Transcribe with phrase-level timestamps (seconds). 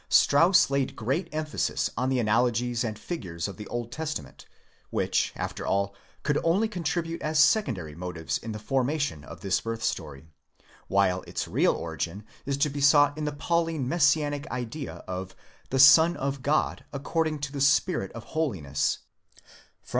[0.09, 4.47] Strauss laid great emphasis on the analogies and figures of the Old Testament,
[4.89, 5.93] which, after all,
[6.23, 10.25] could only contribute as secondary motives in the formation of this birth story,
[10.87, 15.35] while its real origin is to be sought in the Pauline Messi anic idea of
[15.69, 18.97] ''the Son of God, according to the spirit of holiness"
[19.87, 19.89] (Rom.